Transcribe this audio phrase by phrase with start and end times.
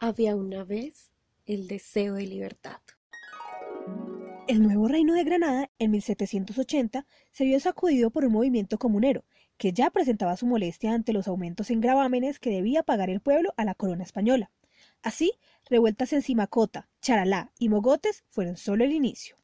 [0.00, 1.10] Había una vez
[1.44, 2.80] el deseo de libertad.
[4.46, 9.24] El nuevo reino de Granada, en 1780, se vio sacudido por un movimiento comunero,
[9.56, 13.52] que ya presentaba su molestia ante los aumentos en gravámenes que debía pagar el pueblo
[13.56, 14.52] a la corona española.
[15.02, 15.32] Así,
[15.68, 19.34] revueltas en Simacota, Charalá y Mogotes fueron solo el inicio.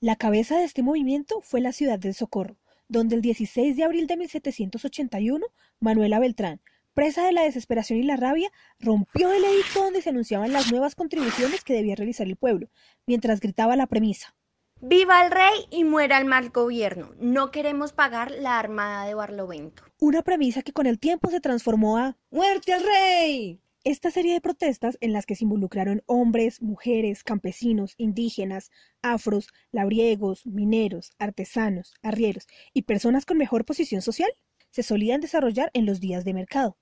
[0.00, 4.06] La cabeza de este movimiento fue la ciudad del Socorro, donde el 16 de abril
[4.06, 5.46] de 1781,
[5.80, 6.60] Manuela Beltrán,
[6.92, 10.94] presa de la desesperación y la rabia, rompió el edicto donde se anunciaban las nuevas
[10.94, 12.68] contribuciones que debía realizar el pueblo,
[13.06, 14.34] mientras gritaba la premisa.
[14.82, 17.14] Viva el rey y muera el mal gobierno.
[17.18, 19.82] No queremos pagar la armada de Barlovento.
[19.98, 23.62] Una premisa que con el tiempo se transformó a ¡Muerte al rey!
[23.86, 30.44] Esta serie de protestas, en las que se involucraron hombres, mujeres, campesinos, indígenas, afros, labriegos,
[30.44, 34.28] mineros, artesanos, arrieros y personas con mejor posición social,
[34.70, 36.76] se solían desarrollar en los días de mercado.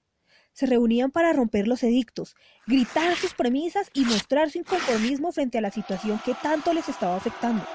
[0.55, 5.61] Se reunían para romper los edictos, gritar sus premisas y mostrar su inconformismo frente a
[5.61, 7.67] la situación que tanto les estaba afectando,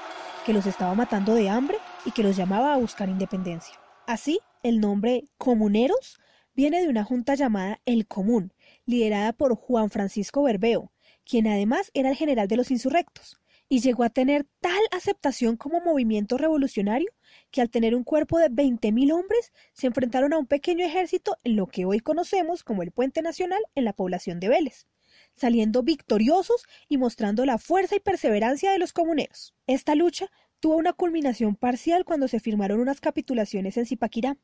[0.44, 3.78] que los estaba matando de hambre y que los llamaba a buscar independencia.
[4.08, 6.18] Así, el nombre comuneros
[6.54, 8.52] viene de una junta llamada El Común,
[8.90, 10.92] liderada por Juan Francisco Berbeo,
[11.24, 15.80] quien además era el general de los insurrectos, y llegó a tener tal aceptación como
[15.80, 17.10] movimiento revolucionario
[17.52, 21.54] que al tener un cuerpo de 20.000 hombres se enfrentaron a un pequeño ejército en
[21.54, 24.88] lo que hoy conocemos como el Puente Nacional en la población de Vélez,
[25.34, 29.54] saliendo victoriosos y mostrando la fuerza y perseverancia de los comuneros.
[29.68, 30.30] Esta lucha
[30.60, 34.36] tuvo una culminación parcial cuando se firmaron unas capitulaciones en Zipaquirá,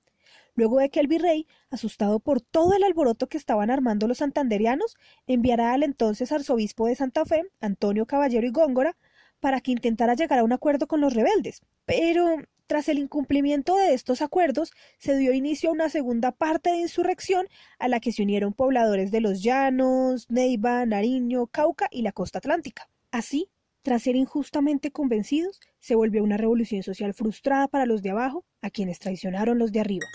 [0.54, 4.96] luego de que el virrey, asustado por todo el alboroto que estaban armando los santanderianos,
[5.26, 8.96] enviara al entonces arzobispo de Santa Fe, Antonio Caballero y Góngora,
[9.40, 11.60] para que intentara llegar a un acuerdo con los rebeldes.
[11.84, 16.78] Pero, tras el incumplimiento de estos acuerdos, se dio inicio a una segunda parte de
[16.78, 17.46] insurrección
[17.78, 22.38] a la que se unieron pobladores de los Llanos, Neiva, Nariño, Cauca y la costa
[22.38, 22.88] atlántica.
[23.10, 23.50] Así,
[23.86, 28.68] tras ser injustamente convencidos, se volvió una revolución social frustrada para los de abajo, a
[28.68, 30.06] quienes traicionaron los de arriba.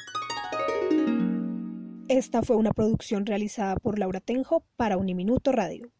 [2.09, 5.93] Esta fue una producción realizada por Laura Tenjo para Uniminuto Radio.